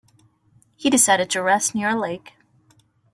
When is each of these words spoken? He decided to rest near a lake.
He 0.77 0.89
decided 0.89 1.29
to 1.29 1.43
rest 1.43 1.75
near 1.75 1.89
a 1.89 1.95
lake. 1.95 2.33